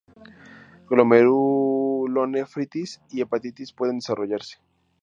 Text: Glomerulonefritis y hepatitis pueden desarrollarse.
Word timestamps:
Glomerulonefritis 0.87 3.01
y 3.11 3.21
hepatitis 3.21 3.71
pueden 3.71 3.97
desarrollarse. 3.99 4.57